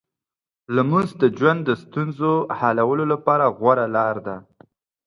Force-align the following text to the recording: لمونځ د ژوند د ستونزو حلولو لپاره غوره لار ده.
لمونځ 0.75 1.09
د 1.21 1.23
ژوند 1.37 1.59
د 1.65 1.69
ستونزو 1.83 2.31
حلولو 2.59 3.05
لپاره 3.13 3.45
غوره 3.57 3.85
لار 3.95 4.15
ده. 4.27 4.35